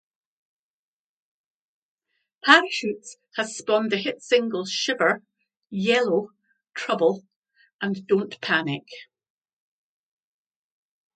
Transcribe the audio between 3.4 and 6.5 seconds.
spawned the hit singles "Shiver", "Yellow",